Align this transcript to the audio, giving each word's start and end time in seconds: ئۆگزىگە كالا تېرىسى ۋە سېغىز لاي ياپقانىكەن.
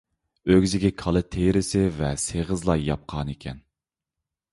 ئۆگزىگە 0.53 0.89
كالا 1.01 1.21
تېرىسى 1.35 1.81
ۋە 1.97 2.09
سېغىز 2.23 2.65
لاي 2.71 2.81
ياپقانىكەن. 2.87 3.61